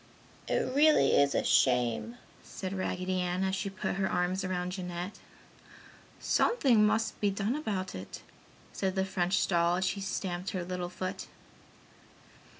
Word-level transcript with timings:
"It 0.47 0.73
really 0.73 1.15
is 1.15 1.35
a 1.35 1.43
shame!" 1.43 2.17
said 2.41 2.73
Raggedy 2.73 3.19
Ann 3.21 3.43
as 3.43 3.55
she 3.55 3.69
put 3.69 3.97
her 3.97 4.09
arms 4.09 4.43
about 4.43 4.69
Jeanette. 4.69 5.19
"Something 6.19 6.83
must 6.87 7.21
be 7.21 7.29
done 7.29 7.55
about 7.55 7.93
it!" 7.93 8.23
said 8.73 8.95
the 8.95 9.05
French 9.05 9.47
doll 9.47 9.75
as 9.75 9.85
she 9.85 10.01
stamped 10.01 10.49
her 10.49 10.63
little 10.63 10.89
foot. 10.89 11.27